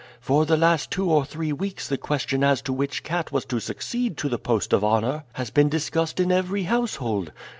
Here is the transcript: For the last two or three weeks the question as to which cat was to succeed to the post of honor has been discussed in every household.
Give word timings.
For 0.19 0.47
the 0.47 0.57
last 0.57 0.89
two 0.89 1.11
or 1.11 1.25
three 1.25 1.53
weeks 1.53 1.87
the 1.87 1.95
question 1.95 2.43
as 2.43 2.63
to 2.63 2.73
which 2.73 3.03
cat 3.03 3.31
was 3.31 3.45
to 3.45 3.59
succeed 3.59 4.17
to 4.17 4.29
the 4.29 4.39
post 4.39 4.73
of 4.73 4.83
honor 4.83 5.25
has 5.33 5.51
been 5.51 5.69
discussed 5.69 6.19
in 6.19 6.31
every 6.31 6.63
household. 6.63 7.31